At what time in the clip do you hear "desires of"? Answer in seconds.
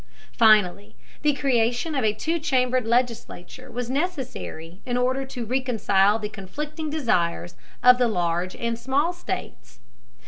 6.89-7.99